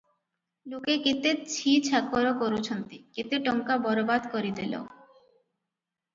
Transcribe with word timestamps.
ଲୋକେ 0.71 0.95
କେତେ 1.03 1.33
ଛି 1.55 1.73
ଛାକର 1.89 2.31
କରୁଛନ୍ତି, 2.39 2.99
କେତେ 3.19 3.41
ଟଙ୍କା 3.49 3.77
ବରବାଦ 3.85 4.35
କରିଦେଲ! 4.35 4.83